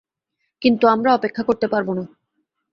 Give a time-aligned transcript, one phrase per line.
[0.61, 2.03] কিন্তু আমরা অপেক্ষা করতে পারব না।